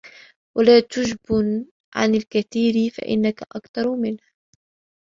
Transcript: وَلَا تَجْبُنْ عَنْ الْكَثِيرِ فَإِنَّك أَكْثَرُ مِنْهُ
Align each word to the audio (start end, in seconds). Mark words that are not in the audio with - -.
وَلَا 0.57 0.79
تَجْبُنْ 0.79 1.65
عَنْ 1.95 2.15
الْكَثِيرِ 2.15 2.89
فَإِنَّك 2.91 3.41
أَكْثَرُ 3.55 3.95
مِنْهُ 3.95 4.19